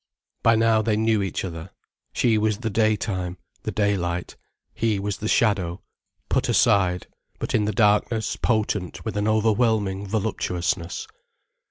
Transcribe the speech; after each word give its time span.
By 0.41 0.55
now 0.55 0.81
they 0.81 0.97
knew 0.97 1.21
each 1.21 1.45
other; 1.45 1.69
she 2.11 2.35
was 2.35 2.57
the 2.57 2.71
daytime, 2.71 3.37
the 3.61 3.71
daylight, 3.71 4.35
he 4.73 4.97
was 4.97 5.17
the 5.17 5.27
shadow, 5.27 5.83
put 6.27 6.49
aside, 6.49 7.05
but 7.37 7.53
in 7.53 7.65
the 7.65 7.71
darkness 7.71 8.35
potent 8.35 9.05
with 9.05 9.15
an 9.15 9.27
overwhelming 9.27 10.07
voluptuousness. 10.07 11.05